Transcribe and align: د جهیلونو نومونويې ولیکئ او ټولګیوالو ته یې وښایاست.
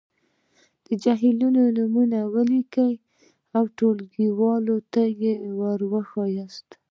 د 0.85 0.87
جهیلونو 1.03 1.61
نومونويې 1.77 2.29
ولیکئ 2.35 2.93
او 3.55 3.63
ټولګیوالو 3.77 4.75
ته 4.93 5.03
یې 5.21 5.33
وښایاست. 5.91 6.67